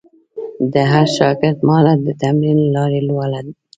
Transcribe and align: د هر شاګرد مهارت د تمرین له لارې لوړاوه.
د 0.73 0.75
هر 0.91 1.05
شاګرد 1.17 1.57
مهارت 1.67 1.99
د 2.03 2.09
تمرین 2.21 2.57
له 2.63 2.69
لارې 2.75 2.99
لوړاوه. 3.07 3.51